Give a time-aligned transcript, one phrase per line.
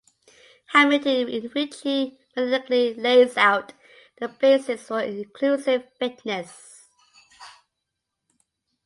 [0.73, 3.73] Hamilton in which he mathematically lays out
[4.19, 6.87] the basis for inclusive fitness.